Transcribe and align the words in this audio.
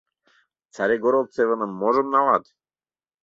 Царегородцевыным 0.75 1.71
можым 1.81 2.07
налат? 2.13 2.43